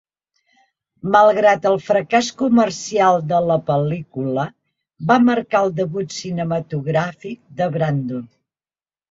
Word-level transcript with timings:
Malgrat 1.15 1.67
el 1.71 1.75
fracàs 1.89 2.29
comercial 2.39 3.21
de 3.33 3.41
la 3.49 3.57
pel·lícula, 3.67 4.47
va 5.13 5.19
marcar 5.27 5.63
el 5.67 5.71
debut 5.83 6.17
cinematogràfic 6.23 7.39
de 7.63 7.71
Brando. 7.79 8.25